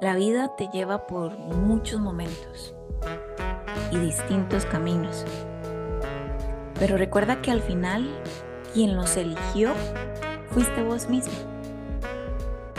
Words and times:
La 0.00 0.14
vida 0.14 0.56
te 0.56 0.68
lleva 0.68 1.06
por 1.06 1.36
muchos 1.36 2.00
momentos 2.00 2.74
y 3.90 3.98
distintos 3.98 4.64
caminos. 4.64 5.26
Pero 6.78 6.96
recuerda 6.96 7.42
que 7.42 7.50
al 7.50 7.60
final 7.60 8.08
quien 8.72 8.96
los 8.96 9.18
eligió 9.18 9.74
fuiste 10.52 10.82
vos 10.82 11.10
mismo. 11.10 11.34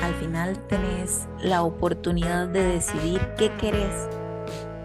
Al 0.01 0.15
final 0.15 0.57
tenés 0.65 1.27
la 1.43 1.61
oportunidad 1.61 2.47
de 2.47 2.63
decidir 2.63 3.21
qué 3.37 3.51
querés 3.57 4.09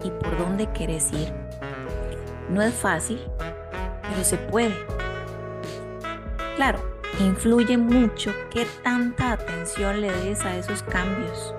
y 0.03 0.11
por 0.11 0.37
dónde 0.37 0.71
querés 0.73 1.11
ir. 1.13 1.33
No 2.51 2.61
es 2.61 2.75
fácil, 2.75 3.19
pero 4.03 4.23
se 4.23 4.37
puede. 4.37 4.75
Claro, 6.55 6.77
influye 7.19 7.79
mucho 7.79 8.31
qué 8.51 8.67
tanta 8.83 9.31
atención 9.31 10.01
le 10.01 10.11
des 10.11 10.45
a 10.45 10.55
esos 10.55 10.83
cambios 10.83 11.55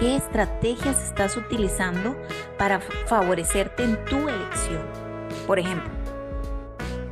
¿Qué 0.00 0.16
estrategias 0.16 1.00
estás 1.04 1.36
utilizando 1.36 2.16
para 2.58 2.80
favorecerte 2.80 3.84
en 3.84 4.04
tu 4.06 4.28
elección? 4.28 4.82
Por 5.46 5.60
ejemplo, 5.60 5.92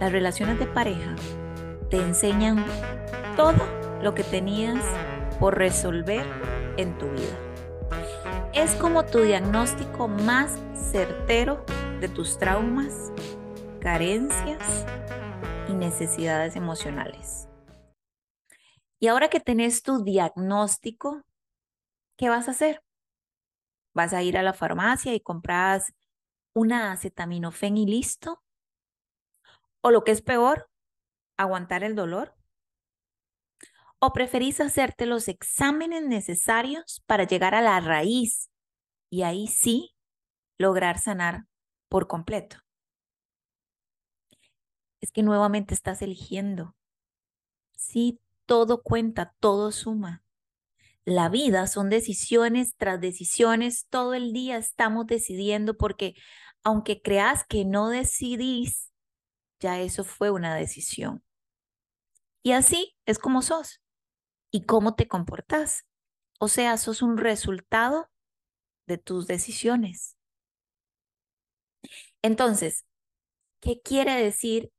las 0.00 0.10
relaciones 0.10 0.58
de 0.58 0.66
pareja 0.66 1.14
te 1.90 1.98
enseñan 1.98 2.64
todo 3.36 3.64
lo 4.02 4.14
que 4.14 4.24
tenías 4.24 4.84
por 5.38 5.56
resolver 5.56 6.26
en 6.76 6.98
tu 6.98 7.06
vida. 7.10 7.38
Es 8.52 8.74
como 8.74 9.04
tu 9.04 9.20
diagnóstico 9.20 10.08
más 10.08 10.58
certero 10.74 11.64
de 12.00 12.08
tus 12.08 12.36
traumas, 12.36 13.12
carencias 13.80 14.84
y 15.68 15.74
necesidades 15.74 16.56
emocionales. 16.56 17.48
Y 18.98 19.06
ahora 19.06 19.28
que 19.28 19.38
tenés 19.38 19.82
tu 19.82 20.02
diagnóstico, 20.02 21.22
¿qué 22.22 22.28
vas 22.28 22.46
a 22.46 22.52
hacer? 22.52 22.84
¿Vas 23.94 24.12
a 24.12 24.22
ir 24.22 24.38
a 24.38 24.44
la 24.44 24.52
farmacia 24.52 25.12
y 25.12 25.18
compras 25.18 25.92
una 26.54 26.92
acetaminofén 26.92 27.76
y 27.76 27.84
listo? 27.84 28.44
¿O 29.80 29.90
lo 29.90 30.04
que 30.04 30.12
es 30.12 30.22
peor, 30.22 30.70
aguantar 31.36 31.82
el 31.82 31.96
dolor? 31.96 32.36
¿O 33.98 34.12
preferís 34.12 34.60
hacerte 34.60 35.04
los 35.04 35.26
exámenes 35.26 36.04
necesarios 36.04 37.02
para 37.06 37.24
llegar 37.24 37.56
a 37.56 37.60
la 37.60 37.80
raíz 37.80 38.52
y 39.10 39.24
ahí 39.24 39.48
sí 39.48 39.96
lograr 40.58 41.00
sanar 41.00 41.46
por 41.88 42.06
completo? 42.06 42.58
Es 45.00 45.10
que 45.10 45.24
nuevamente 45.24 45.74
estás 45.74 46.02
eligiendo. 46.02 46.76
Sí, 47.76 48.20
todo 48.46 48.80
cuenta, 48.80 49.34
todo 49.40 49.72
suma. 49.72 50.22
La 51.04 51.28
vida 51.28 51.66
son 51.66 51.90
decisiones 51.90 52.76
tras 52.76 53.00
decisiones, 53.00 53.86
todo 53.90 54.14
el 54.14 54.32
día 54.32 54.56
estamos 54.56 55.06
decidiendo 55.06 55.76
porque 55.76 56.14
aunque 56.62 57.02
creas 57.02 57.44
que 57.44 57.64
no 57.64 57.88
decidís, 57.88 58.92
ya 59.58 59.80
eso 59.80 60.04
fue 60.04 60.30
una 60.30 60.54
decisión. 60.54 61.24
Y 62.44 62.52
así 62.52 62.96
es 63.06 63.18
como 63.18 63.42
sos 63.42 63.80
y 64.50 64.64
cómo 64.64 64.94
te 64.94 65.08
comportas. 65.08 65.86
O 66.38 66.48
sea, 66.48 66.76
sos 66.76 67.02
un 67.02 67.18
resultado 67.18 68.10
de 68.86 68.98
tus 68.98 69.26
decisiones. 69.26 70.16
Entonces, 72.20 72.84
¿qué 73.60 73.80
quiere 73.80 74.14
decir 74.14 74.72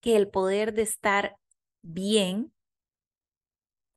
que 0.00 0.16
el 0.16 0.28
poder 0.28 0.72
de 0.74 0.82
estar 0.82 1.36
bien 1.82 2.52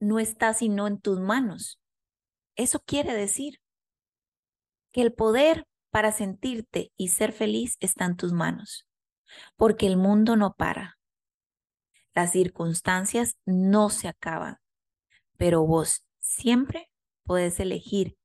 no 0.04 0.20
está 0.20 0.54
sino 0.54 0.88
en 0.88 1.00
tus 1.00 1.20
manos. 1.20 1.80
Eso 2.56 2.80
quiere 2.86 3.14
decir 3.14 3.60
que 4.92 5.02
el 5.02 5.14
poder 5.14 5.66
para 5.90 6.12
sentirte 6.12 6.92
y 6.98 7.08
ser 7.10 7.32
feliz 7.32 7.78
está 7.80 8.06
en 8.06 8.18
tus 8.18 8.34
manos, 8.34 8.88
porque 9.56 9.88
el 9.88 9.98
mundo 9.98 10.36
no 10.36 10.54
para. 10.56 10.98
Las 12.14 12.32
circunstancias 12.32 13.38
no 13.46 13.90
se 13.90 14.08
acaban, 14.08 14.58
pero 15.38 15.66
vos 15.66 16.06
siempre 16.20 16.92
puedes 17.24 17.60
elegir 17.60 18.18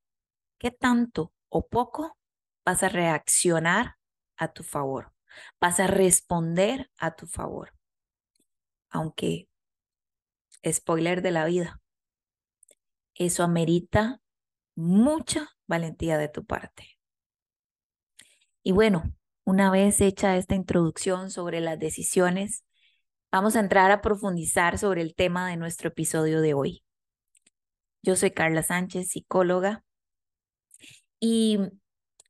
qué 0.58 0.70
tanto 0.70 1.32
o 1.48 1.66
poco 1.68 2.18
vas 2.64 2.82
a 2.82 2.88
reaccionar 2.88 3.96
a 4.36 4.52
tu 4.52 4.62
favor, 4.62 5.14
vas 5.60 5.80
a 5.80 5.86
responder 5.86 6.90
a 6.98 7.14
tu 7.14 7.26
favor. 7.26 7.72
Aunque 8.90 9.48
spoiler 10.66 11.22
de 11.22 11.30
la 11.30 11.44
vida. 11.44 11.80
Eso 13.14 13.42
amerita 13.42 14.20
mucha 14.74 15.48
valentía 15.66 16.18
de 16.18 16.28
tu 16.28 16.44
parte. 16.44 16.98
Y 18.62 18.72
bueno, 18.72 19.12
una 19.44 19.70
vez 19.70 20.00
hecha 20.00 20.36
esta 20.36 20.54
introducción 20.54 21.30
sobre 21.30 21.60
las 21.60 21.78
decisiones, 21.78 22.64
vamos 23.32 23.56
a 23.56 23.60
entrar 23.60 23.90
a 23.90 24.00
profundizar 24.02 24.78
sobre 24.78 25.02
el 25.02 25.14
tema 25.14 25.48
de 25.48 25.56
nuestro 25.56 25.88
episodio 25.88 26.40
de 26.40 26.54
hoy. 26.54 26.84
Yo 28.02 28.14
soy 28.14 28.30
Carla 28.30 28.62
Sánchez, 28.62 29.08
psicóloga, 29.08 29.84
y 31.20 31.58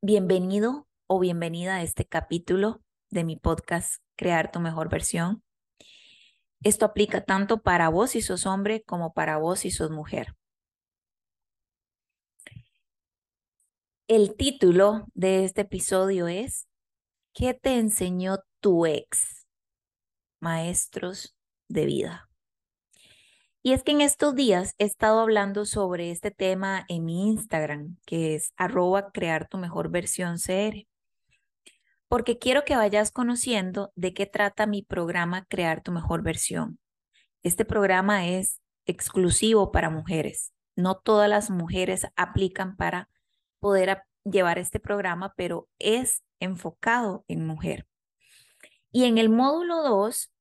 bienvenido 0.01 0.89
o 1.07 1.19
bienvenida 1.19 1.77
a 1.77 1.83
este 1.83 2.07
capítulo 2.07 2.83
de 3.11 3.25
mi 3.25 3.37
podcast 3.37 4.03
Crear 4.17 4.51
tu 4.51 4.61
mejor 4.61 4.89
versión. 4.89 5.43
Esto 6.63 6.85
aplica 6.87 7.25
tanto 7.25 7.63
para 7.63 7.89
vos 7.89 8.11
si 8.11 8.23
sos 8.23 8.47
hombre 8.47 8.83
como 8.83 9.13
para 9.13 9.39
vos 9.39 9.61
si 9.61 9.71
sos 9.71 9.91
mujer. 9.91 10.35
El 14.09 14.37
título 14.37 15.07
de 15.15 15.45
este 15.45 15.63
episodio 15.63 16.29
es 16.29 16.67
¿Qué 17.33 17.55
te 17.55 17.79
enseñó 17.79 18.39
tu 18.61 18.87
ex? 18.87 19.47
Maestros 20.41 21.37
de 21.69 21.85
vida. 21.85 22.31
Y 23.63 23.73
es 23.73 23.83
que 23.83 23.93
en 23.93 24.01
estos 24.01 24.35
días 24.35 24.75
he 24.79 24.85
estado 24.85 25.21
hablando 25.21 25.67
sobre 25.67 26.11
este 26.11 26.31
tema 26.31 26.85
en 26.89 27.05
mi 27.05 27.29
Instagram, 27.29 27.99
que 28.07 28.35
es 28.35 28.53
arroba 28.57 29.11
crear 29.13 29.47
tu 29.49 29.59
mejor 29.59 29.91
versión 29.91 30.39
CR 30.39 30.87
porque 32.09 32.39
quiero 32.39 32.65
que 32.65 32.77
vayas 32.77 33.13
conociendo 33.13 33.93
de 33.95 34.15
qué 34.15 34.27
trata 34.27 34.67
mi 34.67 34.83
programa 34.83 35.45
Crear 35.47 35.83
tu 35.83 35.93
mejor 35.93 36.23
versión. 36.23 36.79
Este 37.43 37.65
programa 37.65 38.27
es 38.27 38.61
exclusivo 38.87 39.71
para 39.71 39.91
mujeres. 39.91 40.53
No 40.75 40.97
todas 40.97 41.29
las 41.29 41.51
mujeres 41.51 42.07
aplican 42.17 42.77
para 42.77 43.11
poder 43.61 44.03
llevar 44.25 44.59
este 44.59 44.81
programa, 44.81 45.35
pero 45.37 45.69
es 45.79 46.23
enfocado 46.41 47.25
en 47.29 47.47
mujer. 47.47 47.87
Y 48.91 49.05
en 49.05 49.19
el 49.19 49.29
módulo 49.29 49.83
2 49.83 50.33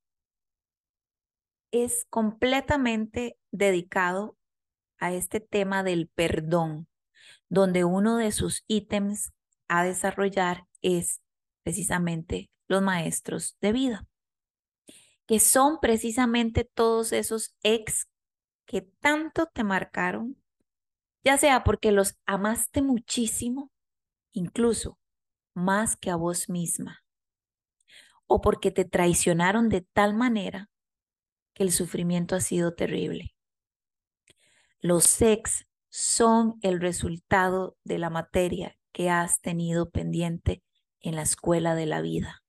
es 1.71 2.05
completamente 2.09 3.37
dedicado 3.51 4.37
a 4.99 5.11
este 5.11 5.39
tema 5.41 5.83
del 5.83 6.07
perdón, 6.07 6.87
donde 7.49 7.83
uno 7.83 8.17
de 8.17 8.31
sus 8.31 8.63
ítems 8.67 9.33
a 9.67 9.83
desarrollar 9.83 10.65
es 10.81 11.21
precisamente 11.67 12.49
los 12.69 12.81
maestros 12.81 13.57
de 13.59 13.73
vida, 13.73 14.07
que 15.25 15.41
son 15.41 15.81
precisamente 15.81 16.63
todos 16.63 17.11
esos 17.11 17.57
ex 17.61 18.07
que 18.65 18.83
tanto 19.01 19.47
te 19.47 19.65
marcaron, 19.65 20.41
ya 21.25 21.37
sea 21.37 21.65
porque 21.65 21.91
los 21.91 22.15
amaste 22.25 22.81
muchísimo, 22.81 23.69
incluso 24.31 24.97
más 25.53 25.97
que 25.97 26.09
a 26.09 26.15
vos 26.15 26.47
misma, 26.47 27.03
o 28.27 28.39
porque 28.39 28.71
te 28.71 28.85
traicionaron 28.85 29.67
de 29.67 29.81
tal 29.81 30.13
manera 30.13 30.69
que 31.53 31.63
el 31.63 31.73
sufrimiento 31.73 32.37
ha 32.37 32.39
sido 32.39 32.75
terrible. 32.75 33.35
Los 34.79 35.21
ex 35.21 35.67
son 35.89 36.59
el 36.61 36.79
resultado 36.79 37.75
de 37.83 37.97
la 37.97 38.09
materia 38.09 38.77
que 38.93 39.09
has 39.09 39.41
tenido 39.41 39.89
pendiente 39.89 40.63
en 41.01 41.15
la 41.15 41.21
escuela 41.21 41.75
de 41.75 41.85
la 41.85 42.01
vida 42.01 42.43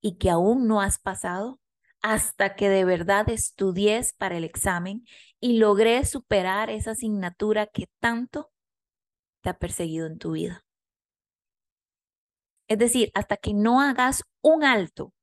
y 0.00 0.18
que 0.18 0.30
aún 0.30 0.68
no 0.68 0.80
has 0.80 0.98
pasado 0.98 1.60
hasta 2.02 2.54
que 2.54 2.68
de 2.68 2.84
verdad 2.84 3.28
estudies 3.28 4.12
para 4.12 4.36
el 4.36 4.44
examen 4.44 5.04
y 5.40 5.58
logré 5.58 6.04
superar 6.04 6.70
esa 6.70 6.92
asignatura 6.92 7.66
que 7.66 7.88
tanto 8.00 8.52
te 9.42 9.50
ha 9.50 9.58
perseguido 9.58 10.06
en 10.06 10.18
tu 10.18 10.32
vida. 10.32 10.64
Es 12.68 12.78
decir, 12.78 13.10
hasta 13.14 13.36
que 13.36 13.54
no 13.54 13.80
hagas 13.80 14.22
un 14.42 14.64
alto 14.64 15.14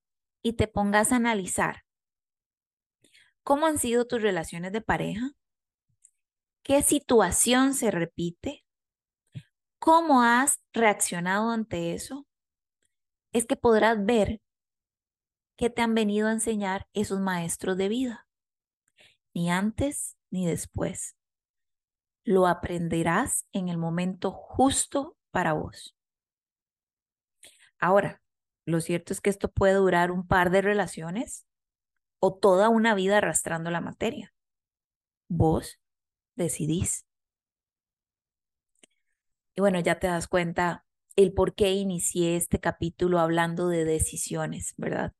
y 0.42 0.54
te 0.54 0.68
pongas 0.68 1.12
a 1.12 1.18
analizar 1.18 1.84
cómo 3.44 3.66
han 3.66 3.78
sido 3.78 4.06
tus 4.06 4.22
relaciones 4.22 4.72
de 4.72 4.81
pareja, 4.81 5.31
qué 6.63 6.81
situación 6.81 7.74
se 7.74 7.92
repite, 7.92 8.63
cómo 9.80 10.24
has 10.24 10.62
reaccionado 10.74 11.51
ante 11.51 11.94
eso 11.94 12.25
es 13.33 13.45
que 13.45 13.56
podrás 13.57 14.06
ver 14.06 14.41
qué 15.57 15.69
te 15.69 15.81
han 15.81 15.94
venido 15.95 16.27
a 16.27 16.31
enseñar 16.31 16.88
esos 16.94 17.19
maestros 17.19 17.77
de 17.77 17.89
vida, 17.89 18.27
ni 19.33 19.51
antes 19.51 20.18
ni 20.31 20.47
después. 20.47 21.15
lo 22.25 22.47
aprenderás 22.47 23.45
en 23.51 23.68
el 23.69 23.77
momento 23.77 24.31
justo 24.31 25.18
para 25.31 25.53
vos. 25.53 25.95
Ahora, 27.80 28.21
lo 28.65 28.80
cierto 28.80 29.12
es 29.13 29.19
que 29.19 29.30
esto 29.30 29.51
puede 29.51 29.74
durar 29.74 30.12
un 30.12 30.25
par 30.25 30.50
de 30.50 30.62
relaciones 30.62 31.45
o 32.19 32.33
toda 32.33 32.69
una 32.69 32.95
vida 32.95 33.18
arrastrando 33.18 33.69
la 33.71 33.81
materia. 33.81 34.33
Vos 35.27 35.81
decidís. 36.36 37.06
Y 39.56 39.62
bueno, 39.62 39.79
ya 39.79 40.00
te 40.00 40.07
das 40.07 40.27
cuenta 40.27 40.86
el 41.15 41.33
por 41.33 41.54
qué 41.56 41.74
inicié 41.74 42.36
este 42.36 42.60
capítulo 42.60 43.19
hablando 43.19 43.68
de 43.68 43.86
decisiones, 43.86 44.74
¿verdad? 44.77 45.13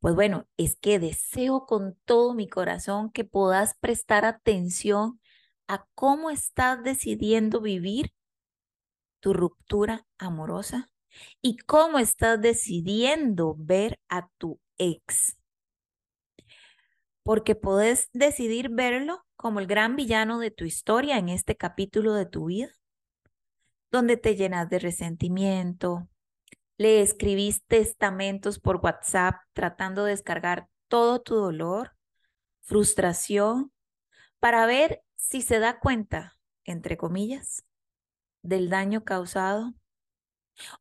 Pues 0.00 0.14
bueno, 0.14 0.46
es 0.56 0.76
que 0.76 0.98
deseo 0.98 1.66
con 1.66 1.96
todo 2.04 2.34
mi 2.34 2.48
corazón 2.48 3.10
que 3.10 3.24
puedas 3.24 3.76
prestar 3.80 4.24
atención 4.24 5.20
a 5.68 5.86
cómo 5.94 6.30
estás 6.30 6.82
decidiendo 6.82 7.60
vivir 7.60 8.12
tu 9.20 9.32
ruptura 9.32 10.06
amorosa 10.18 10.90
y 11.42 11.56
cómo 11.56 11.98
estás 11.98 12.40
decidiendo 12.40 13.56
ver 13.58 13.98
a 14.08 14.28
tu 14.38 14.60
ex. 14.78 15.36
Porque 17.22 17.56
puedes 17.56 18.08
decidir 18.12 18.68
verlo 18.70 19.24
como 19.34 19.58
el 19.58 19.66
gran 19.66 19.96
villano 19.96 20.38
de 20.38 20.50
tu 20.50 20.64
historia 20.64 21.18
en 21.18 21.28
este 21.28 21.56
capítulo 21.56 22.14
de 22.14 22.26
tu 22.26 22.46
vida, 22.46 22.70
donde 23.90 24.16
te 24.16 24.36
llenas 24.36 24.68
de 24.68 24.78
resentimiento, 24.78 26.08
le 26.78 27.00
escribís 27.00 27.64
testamentos 27.64 28.58
por 28.58 28.76
WhatsApp 28.76 29.36
tratando 29.52 30.04
de 30.04 30.10
descargar 30.10 30.68
todo 30.88 31.20
tu 31.22 31.34
dolor, 31.34 31.96
frustración, 32.62 33.72
para 34.38 34.66
ver 34.66 35.02
si 35.14 35.42
se 35.42 35.58
da 35.58 35.78
cuenta, 35.80 36.36
entre 36.64 36.96
comillas, 36.96 37.64
del 38.42 38.68
daño 38.68 39.04
causado 39.04 39.74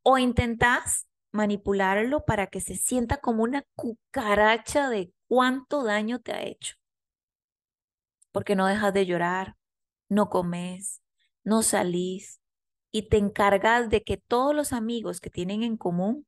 o 0.04 0.18
intentás 0.18 1.08
manipularlo 1.32 2.26
para 2.26 2.48
que 2.48 2.62
se 2.62 2.76
sienta 2.76 3.18
como 3.18 3.44
una 3.44 3.64
cucaracha 3.76 4.90
de 4.90 5.14
cuánto 5.28 5.84
daño 5.84 6.20
te 6.20 6.34
ha 6.34 6.44
hecho. 6.44 6.76
Porque 8.32 8.56
no 8.56 8.68
dejas 8.68 8.94
de 8.94 9.06
llorar, 9.06 9.58
no 10.10 10.30
comes, 10.30 11.02
no 11.44 11.62
salís 11.62 12.42
y 12.96 13.10
te 13.10 13.18
encargas 13.18 13.90
de 13.90 14.04
que 14.04 14.16
todos 14.16 14.56
los 14.56 14.72
amigos 14.72 15.20
que 15.20 15.30
tienen 15.30 15.64
en 15.64 15.76
común 15.76 16.26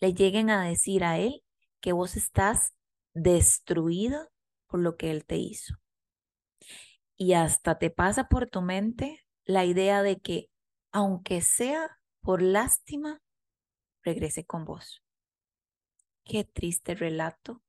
le 0.00 0.14
lleguen 0.14 0.48
a 0.48 0.64
decir 0.64 1.04
a 1.04 1.18
él 1.18 1.44
que 1.82 1.92
vos 1.92 2.16
estás 2.16 2.72
destruida 3.12 4.30
por 4.68 4.80
lo 4.80 4.96
que 4.96 5.10
él 5.10 5.26
te 5.26 5.36
hizo. 5.36 5.74
Y 7.18 7.34
hasta 7.34 7.78
te 7.78 7.90
pasa 7.90 8.26
por 8.30 8.48
tu 8.48 8.62
mente 8.62 9.22
la 9.44 9.66
idea 9.66 10.02
de 10.02 10.18
que, 10.18 10.48
aunque 10.92 11.42
sea 11.42 11.98
por 12.22 12.40
lástima, 12.40 13.20
regrese 14.02 14.46
con 14.46 14.64
vos. 14.64 15.02
Qué 16.24 16.42
triste 16.42 16.94
relato 16.94 17.62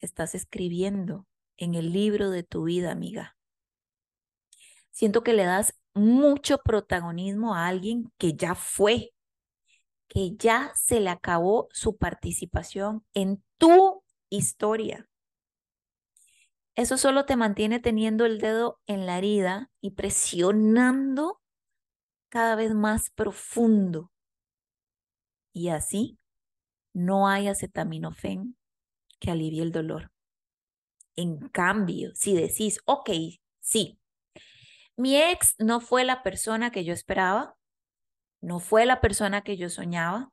estás 0.00 0.34
escribiendo 0.34 1.26
en 1.56 1.76
el 1.76 1.94
libro 1.94 2.28
de 2.28 2.42
tu 2.42 2.64
vida, 2.64 2.92
amiga. 2.92 3.38
Siento 4.90 5.22
que 5.22 5.32
le 5.32 5.44
das 5.44 5.72
mucho 5.94 6.58
protagonismo 6.58 7.54
a 7.54 7.66
alguien 7.68 8.12
que 8.18 8.34
ya 8.34 8.54
fue, 8.54 9.14
que 10.08 10.36
ya 10.36 10.72
se 10.74 11.00
le 11.00 11.10
acabó 11.10 11.68
su 11.72 11.96
participación 11.96 13.04
en 13.14 13.42
tu 13.58 14.02
historia. 14.28 15.08
Eso 16.76 16.98
solo 16.98 17.24
te 17.24 17.36
mantiene 17.36 17.78
teniendo 17.78 18.26
el 18.26 18.38
dedo 18.38 18.80
en 18.86 19.06
la 19.06 19.18
herida 19.18 19.70
y 19.80 19.92
presionando 19.92 21.40
cada 22.28 22.56
vez 22.56 22.74
más 22.74 23.10
profundo. 23.10 24.10
Y 25.52 25.68
así 25.68 26.18
no 26.92 27.28
hay 27.28 27.46
acetaminofén 27.46 28.56
que 29.20 29.30
alivie 29.30 29.62
el 29.62 29.70
dolor. 29.70 30.10
En 31.16 31.48
cambio, 31.48 32.10
si 32.14 32.34
decís, 32.34 32.80
ok, 32.86 33.10
sí, 33.60 33.98
mi 34.96 35.16
ex 35.16 35.54
no 35.58 35.80
fue 35.80 36.04
la 36.04 36.22
persona 36.22 36.70
que 36.70 36.84
yo 36.84 36.92
esperaba, 36.92 37.56
no 38.40 38.60
fue 38.60 38.86
la 38.86 39.00
persona 39.00 39.42
que 39.42 39.56
yo 39.56 39.68
soñaba, 39.68 40.30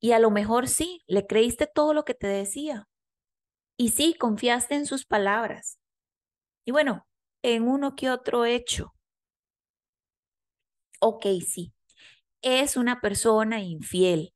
y 0.00 0.12
a 0.12 0.18
lo 0.18 0.30
mejor 0.30 0.68
sí, 0.68 1.02
le 1.06 1.26
creíste 1.26 1.66
todo 1.66 1.92
lo 1.92 2.04
que 2.04 2.14
te 2.14 2.28
decía. 2.28 2.88
Y 3.76 3.90
sí, 3.90 4.14
confiaste 4.14 4.74
en 4.76 4.86
sus 4.86 5.06
palabras. 5.06 5.78
Y 6.64 6.72
bueno, 6.72 7.06
en 7.42 7.68
uno 7.68 7.96
que 7.96 8.10
otro 8.10 8.44
hecho 8.44 8.94
ok, 11.00 11.26
sí, 11.46 11.72
es 12.42 12.76
una 12.76 13.00
persona 13.00 13.60
infiel, 13.60 14.34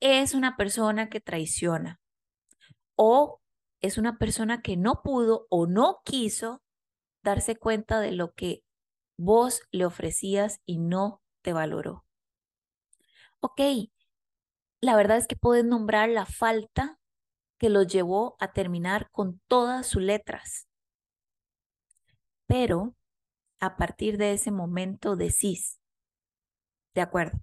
es 0.00 0.34
una 0.34 0.56
persona 0.56 1.08
que 1.08 1.20
traiciona 1.20 2.00
o 2.96 3.40
es 3.80 3.98
una 3.98 4.18
persona 4.18 4.62
que 4.62 4.76
no 4.76 5.02
pudo 5.02 5.46
o 5.50 5.66
no 5.66 6.00
quiso 6.04 6.62
darse 7.26 7.56
cuenta 7.56 8.00
de 8.00 8.12
lo 8.12 8.32
que 8.34 8.62
vos 9.18 9.62
le 9.72 9.84
ofrecías 9.84 10.60
y 10.64 10.78
no 10.78 11.20
te 11.42 11.52
valoró. 11.52 12.04
Ok, 13.40 13.60
la 14.80 14.94
verdad 14.94 15.16
es 15.16 15.26
que 15.26 15.34
puedes 15.34 15.64
nombrar 15.64 16.08
la 16.08 16.24
falta 16.24 17.00
que 17.58 17.68
los 17.68 17.88
llevó 17.88 18.36
a 18.38 18.52
terminar 18.52 19.10
con 19.10 19.40
todas 19.48 19.88
sus 19.88 20.02
letras. 20.02 20.68
Pero 22.46 22.94
a 23.58 23.76
partir 23.76 24.18
de 24.18 24.32
ese 24.32 24.52
momento 24.52 25.16
decís, 25.16 25.80
de 26.94 27.00
acuerdo. 27.00 27.40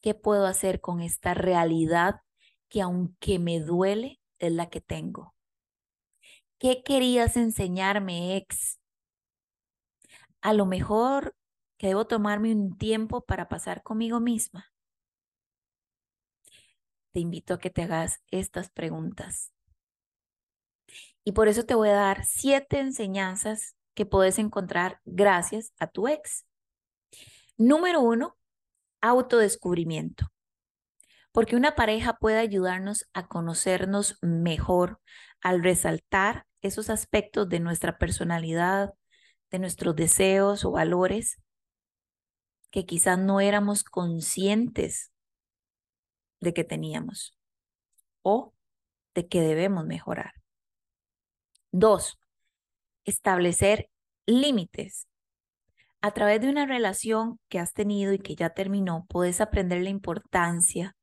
¿Qué 0.00 0.14
puedo 0.14 0.46
hacer 0.46 0.80
con 0.80 1.00
esta 1.00 1.34
realidad 1.34 2.20
que 2.68 2.80
aunque 2.80 3.38
me 3.40 3.58
duele, 3.58 4.20
es 4.38 4.52
la 4.52 4.70
que 4.70 4.80
tengo? 4.80 5.34
¿Qué 6.60 6.82
querías 6.82 7.38
enseñarme, 7.38 8.36
ex? 8.36 8.78
A 10.42 10.52
lo 10.52 10.66
mejor 10.66 11.34
que 11.78 11.86
debo 11.86 12.06
tomarme 12.06 12.52
un 12.52 12.76
tiempo 12.76 13.22
para 13.22 13.48
pasar 13.48 13.82
conmigo 13.82 14.20
misma. 14.20 14.70
Te 17.12 17.20
invito 17.20 17.54
a 17.54 17.58
que 17.58 17.70
te 17.70 17.84
hagas 17.84 18.20
estas 18.30 18.68
preguntas. 18.68 19.54
Y 21.24 21.32
por 21.32 21.48
eso 21.48 21.64
te 21.64 21.74
voy 21.74 21.88
a 21.88 21.94
dar 21.94 22.26
siete 22.26 22.78
enseñanzas 22.78 23.74
que 23.94 24.04
puedes 24.04 24.38
encontrar 24.38 25.00
gracias 25.06 25.72
a 25.78 25.86
tu 25.86 26.08
ex. 26.08 26.44
Número 27.56 28.02
uno, 28.02 28.36
autodescubrimiento. 29.00 30.26
Porque 31.32 31.56
una 31.56 31.74
pareja 31.74 32.18
puede 32.18 32.36
ayudarnos 32.36 33.08
a 33.14 33.28
conocernos 33.28 34.18
mejor 34.20 35.00
al 35.40 35.62
resaltar 35.62 36.49
esos 36.62 36.90
aspectos 36.90 37.48
de 37.48 37.60
nuestra 37.60 37.98
personalidad, 37.98 38.94
de 39.50 39.58
nuestros 39.58 39.96
deseos 39.96 40.64
o 40.64 40.70
valores 40.70 41.40
que 42.70 42.86
quizás 42.86 43.18
no 43.18 43.40
éramos 43.40 43.82
conscientes 43.82 45.12
de 46.40 46.54
que 46.54 46.64
teníamos 46.64 47.36
o 48.22 48.54
de 49.14 49.26
que 49.26 49.40
debemos 49.40 49.86
mejorar. 49.86 50.32
Dos, 51.72 52.18
establecer 53.04 53.90
límites 54.26 55.08
a 56.00 56.12
través 56.12 56.40
de 56.40 56.48
una 56.48 56.66
relación 56.66 57.38
que 57.48 57.58
has 57.58 57.72
tenido 57.74 58.12
y 58.12 58.18
que 58.18 58.34
ya 58.34 58.50
terminó, 58.50 59.06
puedes 59.08 59.40
aprender 59.40 59.82
la 59.82 59.90
importancia 59.90 60.96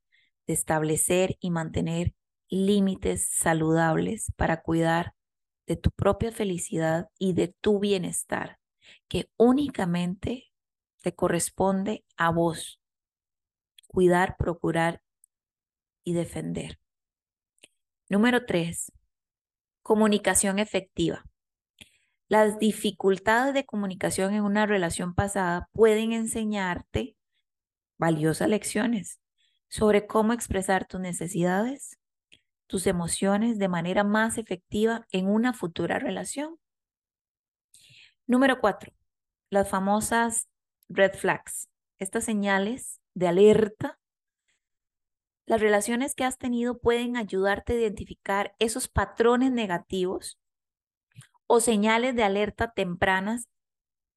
de 0.48 0.54
establecer 0.54 1.38
y 1.40 1.52
mantener 1.52 2.14
límites 2.50 3.30
saludables 3.30 4.32
para 4.38 4.62
cuidar 4.62 5.14
de 5.68 5.76
tu 5.76 5.92
propia 5.92 6.32
felicidad 6.32 7.10
y 7.20 7.34
de 7.34 7.50
tu 7.50 7.80
bienestar, 7.80 8.58
que 9.08 9.30
únicamente 9.38 10.52
te 11.02 11.14
corresponde 11.14 12.06
a 12.16 12.32
vos. 12.32 12.80
Cuidar, 13.88 14.36
procurar 14.38 15.02
y 16.04 16.14
defender. 16.14 16.80
Número 18.10 18.46
tres, 18.46 18.92
comunicación 19.84 20.60
efectiva. 20.60 21.26
Las 22.30 22.60
dificultades 22.60 23.54
de 23.54 23.66
comunicación 23.66 24.34
en 24.34 24.44
una 24.44 24.66
relación 24.66 25.14
pasada 25.14 25.70
pueden 25.72 26.12
enseñarte 26.12 27.16
valiosas 27.98 28.50
lecciones 28.50 29.20
sobre 29.70 30.08
cómo 30.08 30.34
expresar 30.34 30.86
tus 30.88 31.00
necesidades, 31.00 31.98
tus 32.68 32.86
emociones 32.86 33.58
de 33.58 33.70
manera 33.70 34.04
más 34.04 34.38
efectiva 34.38 35.08
en 35.12 35.28
una 35.28 35.54
futura 35.54 36.00
relación. 36.00 36.60
Número 38.28 38.60
cuatro, 38.60 38.94
las 39.50 39.70
famosas 39.70 40.50
red 40.90 41.14
flags, 41.14 41.70
estas 41.98 42.26
señales 42.26 43.02
de 43.14 43.28
alerta. 43.28 44.00
Las 45.46 45.62
relaciones 45.62 46.14
que 46.14 46.26
has 46.26 46.38
tenido 46.38 46.78
pueden 46.78 47.16
ayudarte 47.16 47.74
a 47.74 47.78
identificar 47.78 48.54
esos 48.60 48.90
patrones 48.90 49.52
negativos 49.52 50.38
o 51.48 51.62
señales 51.62 52.16
de 52.16 52.24
alerta 52.24 52.72
tempranas 52.72 53.48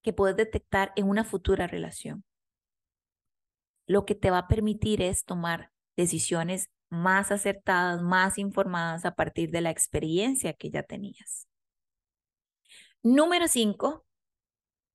que 0.02 0.12
puedes 0.12 0.36
detectar 0.36 0.92
en 0.96 1.08
una 1.08 1.24
futura 1.24 1.68
relación. 1.68 2.24
Lo 3.86 4.04
que 4.04 4.16
te 4.16 4.30
va 4.30 4.38
a 4.38 4.48
permitir 4.48 5.02
es 5.02 5.24
tomar 5.24 5.72
decisiones 5.96 6.70
más 6.90 7.30
acertadas, 7.30 8.02
más 8.02 8.38
informadas 8.38 9.04
a 9.04 9.14
partir 9.14 9.50
de 9.50 9.60
la 9.60 9.70
experiencia 9.70 10.52
que 10.52 10.70
ya 10.70 10.82
tenías. 10.82 11.48
Número 13.02 13.48
cinco, 13.48 14.04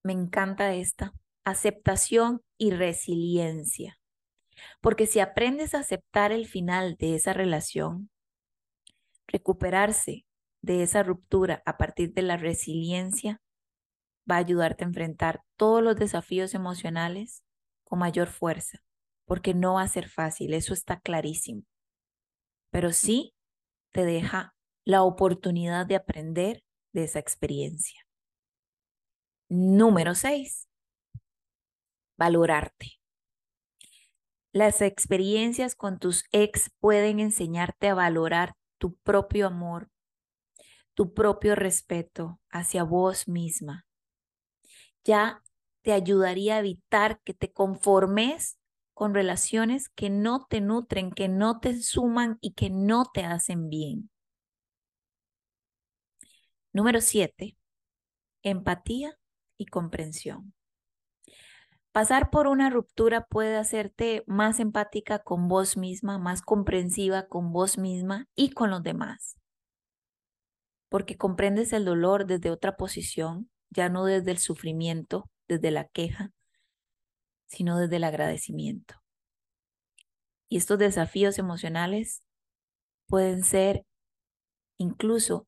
me 0.03 0.13
encanta 0.13 0.73
esta, 0.75 1.13
aceptación 1.43 2.41
y 2.57 2.71
resiliencia. 2.71 3.97
Porque 4.81 5.07
si 5.07 5.19
aprendes 5.19 5.73
a 5.73 5.79
aceptar 5.79 6.31
el 6.31 6.47
final 6.47 6.95
de 6.97 7.15
esa 7.15 7.33
relación, 7.33 8.09
recuperarse 9.27 10.25
de 10.61 10.83
esa 10.83 11.03
ruptura 11.03 11.61
a 11.65 11.77
partir 11.77 12.13
de 12.13 12.21
la 12.21 12.37
resiliencia 12.37 13.41
va 14.29 14.35
a 14.35 14.39
ayudarte 14.39 14.83
a 14.83 14.87
enfrentar 14.87 15.41
todos 15.55 15.83
los 15.83 15.95
desafíos 15.95 16.53
emocionales 16.53 17.43
con 17.83 17.99
mayor 17.99 18.27
fuerza, 18.27 18.79
porque 19.25 19.53
no 19.53 19.75
va 19.75 19.83
a 19.83 19.87
ser 19.87 20.09
fácil, 20.09 20.53
eso 20.53 20.73
está 20.73 20.99
clarísimo. 20.99 21.63
Pero 22.75 22.91
sí 22.91 23.33
te 23.93 24.03
deja 24.03 24.53
la 24.83 25.03
oportunidad 25.03 25.85
de 25.85 25.95
aprender 25.95 26.65
de 26.91 27.05
esa 27.05 27.19
experiencia. 27.19 28.05
Número 29.47 30.13
6. 30.13 30.67
Valorarte. 32.17 32.99
Las 34.51 34.81
experiencias 34.81 35.73
con 35.73 35.99
tus 35.99 36.25
ex 36.33 36.69
pueden 36.81 37.21
enseñarte 37.21 37.87
a 37.87 37.93
valorar 37.93 38.57
tu 38.77 38.97
propio 38.97 39.47
amor, 39.47 39.89
tu 40.95 41.13
propio 41.13 41.55
respeto 41.55 42.41
hacia 42.49 42.83
vos 42.83 43.29
misma. 43.29 43.85
Ya 45.05 45.41
te 45.81 45.93
ayudaría 45.93 46.57
a 46.57 46.59
evitar 46.59 47.21
que 47.21 47.33
te 47.33 47.53
conformes 47.53 48.59
con 48.95 49.13
relaciones 49.13 49.89
que 49.89 50.09
no 50.09 50.47
te 50.49 50.61
nutren, 50.61 51.11
que 51.11 51.27
no 51.27 51.59
te 51.59 51.79
suman 51.81 52.37
y 52.41 52.53
que 52.53 52.69
no 52.71 53.05
te 53.13 53.25
hacen 53.25 53.69
bien. 53.69 54.09
Número 56.73 57.01
siete, 57.01 57.57
empatía 58.41 59.17
y 59.57 59.65
comprensión. 59.67 60.53
Pasar 61.91 62.29
por 62.29 62.47
una 62.47 62.69
ruptura 62.69 63.25
puede 63.25 63.55
hacerte 63.57 64.23
más 64.27 64.59
empática 64.59 65.19
con 65.19 65.47
vos 65.47 65.77
misma, 65.77 66.17
más 66.17 66.41
comprensiva 66.41 67.27
con 67.27 67.53
vos 67.53 67.77
misma 67.77 68.27
y 68.35 68.51
con 68.51 68.69
los 68.69 68.83
demás. 68.83 69.37
Porque 70.89 71.17
comprendes 71.17 71.73
el 71.73 71.85
dolor 71.85 72.25
desde 72.25 72.51
otra 72.51 72.75
posición, 72.75 73.49
ya 73.69 73.89
no 73.89 74.05
desde 74.05 74.31
el 74.31 74.37
sufrimiento, 74.37 75.29
desde 75.47 75.71
la 75.71 75.85
queja, 75.85 76.33
sino 77.47 77.77
desde 77.77 77.97
el 77.97 78.03
agradecimiento. 78.03 78.95
Y 80.49 80.57
estos 80.57 80.77
desafíos 80.79 81.39
emocionales 81.39 82.23
pueden 83.07 83.43
ser 83.43 83.85
incluso 84.77 85.47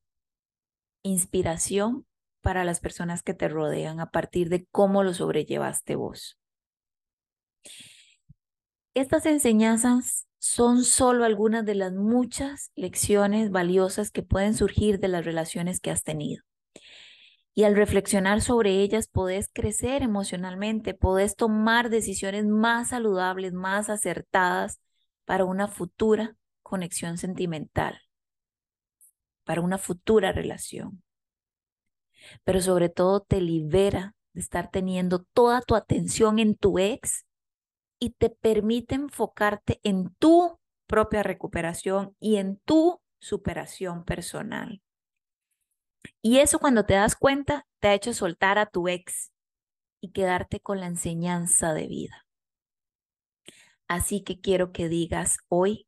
inspiración 1.03 2.05
para 2.41 2.63
las 2.63 2.79
personas 2.79 3.23
que 3.23 3.33
te 3.33 3.47
rodean 3.49 3.99
a 3.99 4.09
partir 4.09 4.49
de 4.49 4.65
cómo 4.71 5.03
lo 5.03 5.13
sobrellevaste 5.13 5.95
vos. 5.95 6.39
Estas 8.93 9.25
enseñanzas 9.25 10.27
son 10.39 10.83
solo 10.83 11.25
algunas 11.25 11.65
de 11.65 11.75
las 11.75 11.93
muchas 11.93 12.71
lecciones 12.75 13.51
valiosas 13.51 14.11
que 14.11 14.23
pueden 14.23 14.53
surgir 14.53 14.99
de 14.99 15.07
las 15.07 15.25
relaciones 15.25 15.79
que 15.79 15.91
has 15.91 16.03
tenido. 16.03 16.46
Y 17.57 17.63
al 17.63 17.75
reflexionar 17.75 18.41
sobre 18.41 18.83
ellas 18.83 19.07
podés 19.07 19.49
crecer 19.51 20.03
emocionalmente, 20.03 20.93
podés 20.93 21.35
tomar 21.35 21.89
decisiones 21.89 22.45
más 22.45 22.89
saludables, 22.89 23.51
más 23.51 23.89
acertadas 23.89 24.79
para 25.25 25.43
una 25.43 25.67
futura 25.67 26.35
conexión 26.61 27.17
sentimental, 27.17 27.99
para 29.43 29.61
una 29.61 29.79
futura 29.79 30.31
relación. 30.31 31.01
Pero 32.43 32.61
sobre 32.61 32.89
todo 32.89 33.21
te 33.21 33.41
libera 33.41 34.13
de 34.33 34.41
estar 34.41 34.69
teniendo 34.69 35.23
toda 35.33 35.61
tu 35.61 35.73
atención 35.73 36.37
en 36.37 36.53
tu 36.53 36.77
ex 36.77 37.25
y 37.97 38.11
te 38.11 38.29
permite 38.29 38.93
enfocarte 38.93 39.79
en 39.81 40.13
tu 40.19 40.59
propia 40.85 41.23
recuperación 41.23 42.15
y 42.19 42.35
en 42.35 42.57
tu 42.57 43.01
superación 43.19 44.03
personal. 44.03 44.83
Y 46.21 46.39
eso 46.39 46.59
cuando 46.59 46.85
te 46.85 46.93
das 46.95 47.15
cuenta 47.15 47.65
te 47.79 47.89
ha 47.89 47.93
hecho 47.93 48.13
soltar 48.13 48.57
a 48.57 48.65
tu 48.65 48.87
ex 48.87 49.31
y 50.01 50.11
quedarte 50.11 50.59
con 50.59 50.79
la 50.79 50.87
enseñanza 50.87 51.73
de 51.73 51.87
vida. 51.87 52.25
Así 53.87 54.23
que 54.23 54.39
quiero 54.41 54.71
que 54.71 54.89
digas 54.89 55.37
hoy, 55.47 55.87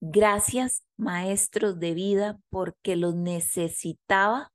gracias 0.00 0.84
maestros 0.96 1.78
de 1.80 1.94
vida 1.94 2.38
porque 2.50 2.96
los 2.96 3.14
necesitaba 3.14 4.52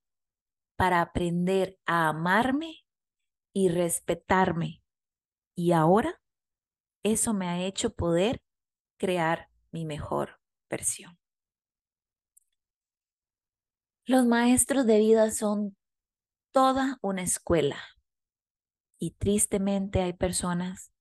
para 0.76 1.02
aprender 1.02 1.78
a 1.86 2.10
amarme 2.10 2.86
y 3.54 3.70
respetarme. 3.70 4.84
Y 5.56 5.72
ahora 5.72 6.22
eso 7.04 7.34
me 7.34 7.48
ha 7.48 7.66
hecho 7.66 7.92
poder 7.92 8.42
crear 8.98 9.50
mi 9.72 9.86
mejor 9.86 10.40
versión. 10.70 11.18
Los 14.10 14.26
maestros 14.26 14.86
de 14.86 15.00
vida 15.00 15.32
son 15.32 15.76
toda 16.54 16.98
una 17.02 17.24
escuela. 17.24 17.78
Y 18.98 19.12
tristemente 19.12 20.02
hay 20.02 20.14
personas 20.14 20.94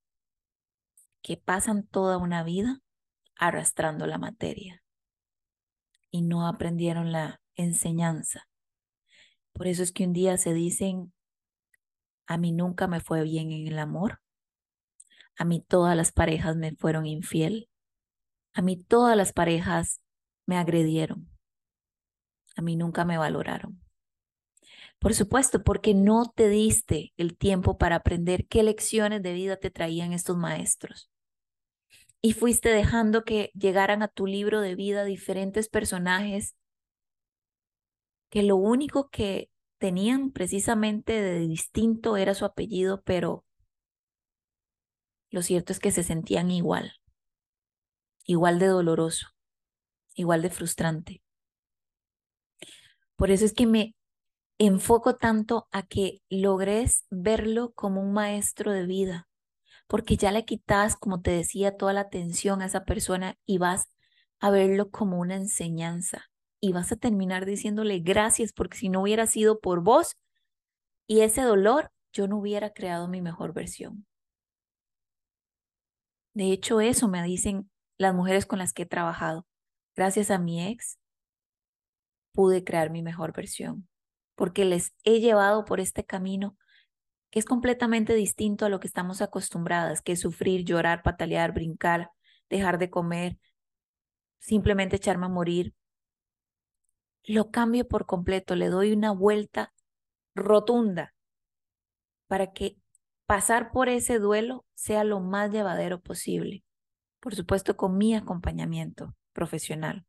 que 1.22 1.36
pasan 1.36 1.86
toda 1.86 2.18
una 2.18 2.42
vida 2.42 2.80
arrastrando 3.36 4.08
la 4.08 4.18
materia 4.18 4.82
y 6.10 6.22
no 6.22 6.48
aprendieron 6.48 7.12
la 7.12 7.40
enseñanza. 7.54 8.48
Por 9.52 9.68
eso 9.68 9.84
es 9.84 9.92
que 9.92 10.02
un 10.02 10.12
día 10.12 10.36
se 10.36 10.52
dicen, 10.52 11.12
a 12.26 12.38
mí 12.38 12.50
nunca 12.50 12.88
me 12.88 12.98
fue 12.98 13.22
bien 13.22 13.52
en 13.52 13.68
el 13.68 13.78
amor, 13.78 14.20
a 15.38 15.44
mí 15.44 15.60
todas 15.60 15.96
las 15.96 16.10
parejas 16.10 16.56
me 16.56 16.74
fueron 16.74 17.06
infiel, 17.06 17.70
a 18.52 18.62
mí 18.62 18.76
todas 18.76 19.16
las 19.16 19.32
parejas 19.32 20.00
me 20.44 20.56
agredieron, 20.56 21.35
a 22.56 22.62
mí 22.62 22.76
nunca 22.76 23.04
me 23.04 23.18
valoraron. 23.18 23.80
Por 24.98 25.14
supuesto, 25.14 25.62
porque 25.62 25.94
no 25.94 26.32
te 26.34 26.48
diste 26.48 27.12
el 27.16 27.36
tiempo 27.36 27.78
para 27.78 27.96
aprender 27.96 28.46
qué 28.48 28.62
lecciones 28.62 29.22
de 29.22 29.34
vida 29.34 29.56
te 29.56 29.70
traían 29.70 30.12
estos 30.12 30.36
maestros. 30.36 31.10
Y 32.22 32.32
fuiste 32.32 32.70
dejando 32.70 33.22
que 33.22 33.50
llegaran 33.54 34.02
a 34.02 34.08
tu 34.08 34.26
libro 34.26 34.60
de 34.60 34.74
vida 34.74 35.04
diferentes 35.04 35.68
personajes 35.68 36.56
que 38.30 38.42
lo 38.42 38.56
único 38.56 39.08
que 39.10 39.50
tenían 39.78 40.30
precisamente 40.32 41.20
de 41.20 41.38
distinto 41.40 42.16
era 42.16 42.34
su 42.34 42.44
apellido, 42.44 43.02
pero 43.02 43.44
lo 45.30 45.42
cierto 45.42 45.72
es 45.72 45.78
que 45.78 45.92
se 45.92 46.02
sentían 46.02 46.50
igual, 46.50 46.94
igual 48.24 48.58
de 48.58 48.66
doloroso, 48.66 49.28
igual 50.14 50.42
de 50.42 50.50
frustrante. 50.50 51.25
Por 53.16 53.30
eso 53.30 53.44
es 53.44 53.54
que 53.54 53.66
me 53.66 53.94
enfoco 54.58 55.16
tanto 55.16 55.68
a 55.72 55.82
que 55.82 56.22
logres 56.30 57.04
verlo 57.10 57.72
como 57.74 58.00
un 58.00 58.12
maestro 58.12 58.72
de 58.72 58.86
vida, 58.86 59.28
porque 59.86 60.16
ya 60.16 60.32
le 60.32 60.44
quitas, 60.44 60.96
como 60.96 61.20
te 61.22 61.30
decía, 61.30 61.76
toda 61.76 61.92
la 61.92 62.02
atención 62.02 62.62
a 62.62 62.66
esa 62.66 62.84
persona 62.84 63.36
y 63.46 63.58
vas 63.58 63.88
a 64.40 64.50
verlo 64.50 64.90
como 64.90 65.18
una 65.18 65.36
enseñanza 65.36 66.26
y 66.60 66.72
vas 66.72 66.92
a 66.92 66.96
terminar 66.96 67.46
diciéndole 67.46 68.00
gracias 68.00 68.52
porque 68.52 68.78
si 68.78 68.88
no 68.88 69.02
hubiera 69.02 69.26
sido 69.26 69.60
por 69.60 69.82
vos 69.82 70.16
y 71.06 71.20
ese 71.20 71.42
dolor, 71.42 71.92
yo 72.12 72.28
no 72.28 72.38
hubiera 72.38 72.72
creado 72.72 73.08
mi 73.08 73.20
mejor 73.20 73.52
versión. 73.52 74.06
De 76.34 76.52
hecho, 76.52 76.80
eso 76.80 77.08
me 77.08 77.22
dicen 77.22 77.70
las 77.98 78.14
mujeres 78.14 78.46
con 78.46 78.58
las 78.58 78.72
que 78.72 78.82
he 78.82 78.86
trabajado. 78.86 79.46
Gracias 79.94 80.30
a 80.30 80.38
mi 80.38 80.66
ex, 80.66 80.98
pude 82.36 82.62
crear 82.62 82.90
mi 82.90 83.02
mejor 83.02 83.32
versión, 83.32 83.88
porque 84.34 84.66
les 84.66 84.92
he 85.04 85.20
llevado 85.20 85.64
por 85.64 85.80
este 85.80 86.04
camino 86.04 86.56
que 87.30 87.38
es 87.38 87.46
completamente 87.46 88.14
distinto 88.14 88.66
a 88.66 88.68
lo 88.68 88.78
que 88.78 88.86
estamos 88.86 89.22
acostumbradas, 89.22 90.02
que 90.02 90.16
sufrir, 90.16 90.64
llorar, 90.64 91.02
patalear, 91.02 91.52
brincar, 91.52 92.10
dejar 92.50 92.78
de 92.78 92.90
comer, 92.90 93.38
simplemente 94.38 94.96
echarme 94.96 95.26
a 95.26 95.30
morir. 95.30 95.74
Lo 97.24 97.50
cambio 97.50 97.88
por 97.88 98.04
completo, 98.04 98.54
le 98.54 98.68
doy 98.68 98.92
una 98.92 99.12
vuelta 99.12 99.72
rotunda 100.34 101.14
para 102.28 102.52
que 102.52 102.76
pasar 103.24 103.72
por 103.72 103.88
ese 103.88 104.18
duelo 104.18 104.66
sea 104.74 105.02
lo 105.02 105.20
más 105.20 105.50
llevadero 105.50 106.00
posible. 106.00 106.64
Por 107.18 107.34
supuesto, 107.34 107.76
con 107.76 107.96
mi 107.96 108.14
acompañamiento 108.14 109.16
profesional. 109.32 110.06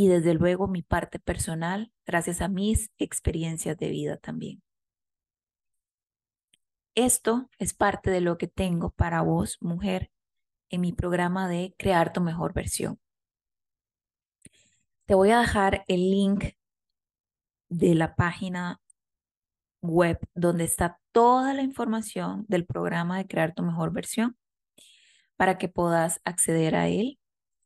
Y 0.00 0.08
desde 0.08 0.32
luego 0.32 0.66
mi 0.66 0.80
parte 0.80 1.18
personal 1.18 1.92
gracias 2.06 2.40
a 2.40 2.48
mis 2.48 2.90
experiencias 2.96 3.76
de 3.76 3.90
vida 3.90 4.16
también. 4.16 4.62
Esto 6.94 7.50
es 7.58 7.74
parte 7.74 8.10
de 8.10 8.22
lo 8.22 8.38
que 8.38 8.46
tengo 8.46 8.92
para 8.92 9.20
vos, 9.20 9.58
mujer, 9.60 10.10
en 10.70 10.80
mi 10.80 10.94
programa 10.94 11.48
de 11.48 11.74
Crear 11.76 12.14
tu 12.14 12.22
mejor 12.22 12.54
versión. 12.54 12.98
Te 15.04 15.14
voy 15.14 15.32
a 15.32 15.40
dejar 15.40 15.84
el 15.86 16.10
link 16.10 16.44
de 17.68 17.94
la 17.94 18.16
página 18.16 18.80
web 19.82 20.18
donde 20.34 20.64
está 20.64 20.98
toda 21.12 21.52
la 21.52 21.60
información 21.60 22.46
del 22.48 22.64
programa 22.64 23.18
de 23.18 23.26
Crear 23.26 23.52
tu 23.52 23.62
mejor 23.62 23.92
versión 23.92 24.38
para 25.36 25.58
que 25.58 25.68
puedas 25.68 26.22
acceder 26.24 26.74
a 26.74 26.88
él 26.88 27.18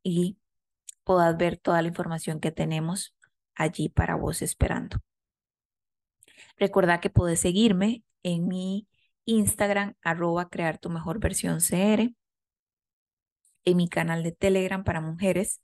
y 0.02 0.36
puedas 1.04 1.36
ver 1.36 1.58
toda 1.58 1.82
la 1.82 1.88
información 1.88 2.40
que 2.40 2.50
tenemos 2.50 3.14
allí 3.54 3.88
para 3.88 4.16
vos 4.16 4.42
esperando. 4.42 4.98
Recuerda 6.56 7.00
que 7.00 7.10
puedes 7.10 7.40
seguirme 7.40 8.04
en 8.22 8.48
mi 8.48 8.88
Instagram, 9.26 9.94
arroba 10.02 10.48
crear 10.48 10.78
tu 10.78 10.90
mejor 10.90 11.18
versión 11.20 11.60
CR, 11.60 12.14
en 13.64 13.76
mi 13.76 13.88
canal 13.88 14.22
de 14.22 14.32
Telegram 14.32 14.84
para 14.84 15.00
mujeres, 15.00 15.60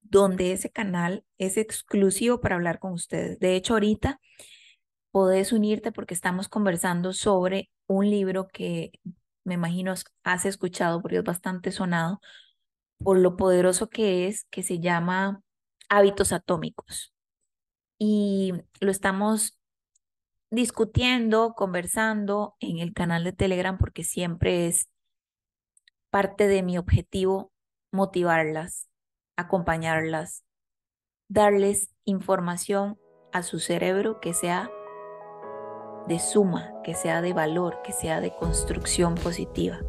donde 0.00 0.52
ese 0.52 0.70
canal 0.70 1.24
es 1.36 1.56
exclusivo 1.56 2.40
para 2.40 2.56
hablar 2.56 2.78
con 2.78 2.92
ustedes. 2.92 3.38
De 3.38 3.56
hecho, 3.56 3.74
ahorita 3.74 4.20
podés 5.10 5.52
unirte 5.52 5.92
porque 5.92 6.14
estamos 6.14 6.48
conversando 6.48 7.12
sobre 7.12 7.70
un 7.86 8.08
libro 8.08 8.48
que 8.48 8.92
me 9.44 9.54
imagino 9.54 9.94
has 10.22 10.44
escuchado 10.44 11.00
porque 11.02 11.18
es 11.18 11.24
bastante 11.24 11.72
sonado 11.72 12.20
por 13.02 13.18
lo 13.18 13.36
poderoso 13.36 13.88
que 13.88 14.26
es, 14.26 14.44
que 14.50 14.62
se 14.62 14.80
llama 14.80 15.42
Hábitos 15.88 16.32
Atómicos. 16.32 17.14
Y 17.98 18.52
lo 18.80 18.90
estamos 18.90 19.58
discutiendo, 20.50 21.54
conversando 21.54 22.56
en 22.60 22.78
el 22.78 22.92
canal 22.92 23.24
de 23.24 23.32
Telegram 23.32 23.78
porque 23.78 24.04
siempre 24.04 24.66
es 24.66 24.88
parte 26.10 26.48
de 26.48 26.62
mi 26.62 26.78
objetivo 26.78 27.52
motivarlas, 27.92 28.88
acompañarlas, 29.36 30.44
darles 31.28 31.90
información 32.04 32.98
a 33.32 33.42
su 33.42 33.58
cerebro 33.58 34.20
que 34.20 34.32
sea 34.34 34.70
de 36.06 36.18
suma, 36.18 36.72
que 36.82 36.94
sea 36.94 37.20
de 37.20 37.34
valor, 37.34 37.82
que 37.82 37.92
sea 37.92 38.20
de 38.20 38.34
construcción 38.34 39.14
positiva. 39.14 39.80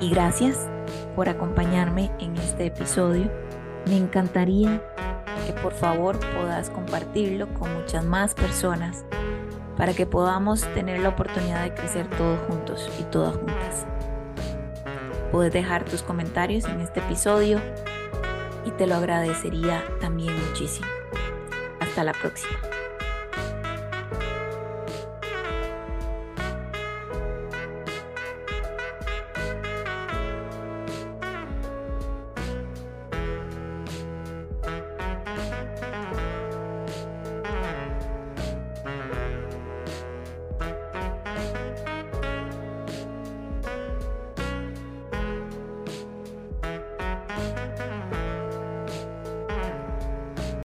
Y 0.00 0.10
gracias 0.10 0.68
por 1.18 1.28
acompañarme 1.28 2.12
en 2.20 2.36
este 2.36 2.66
episodio. 2.66 3.28
Me 3.86 3.96
encantaría 3.96 4.80
que 5.44 5.52
por 5.52 5.72
favor 5.72 6.16
puedas 6.20 6.70
compartirlo 6.70 7.52
con 7.54 7.74
muchas 7.74 8.04
más 8.04 8.34
personas 8.34 9.04
para 9.76 9.94
que 9.94 10.06
podamos 10.06 10.62
tener 10.74 11.00
la 11.00 11.08
oportunidad 11.08 11.64
de 11.64 11.74
crecer 11.74 12.06
todos 12.10 12.38
juntos 12.46 12.88
y 13.00 13.02
todas 13.02 13.34
juntas. 13.34 13.84
Puedes 15.32 15.52
dejar 15.52 15.84
tus 15.84 16.04
comentarios 16.04 16.66
en 16.66 16.82
este 16.82 17.00
episodio 17.00 17.60
y 18.64 18.70
te 18.70 18.86
lo 18.86 18.94
agradecería 18.94 19.82
también 20.00 20.36
muchísimo. 20.46 20.86
Hasta 21.80 22.04
la 22.04 22.12
próxima. 22.12 22.77